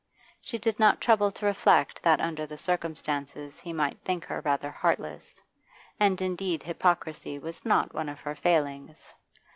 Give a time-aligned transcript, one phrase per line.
[0.41, 4.71] She did not trouble to reflect that under the circumstances he might think her rather
[4.71, 5.39] heartless,
[5.99, 9.13] and indeed hypocrisy was not one of her failings.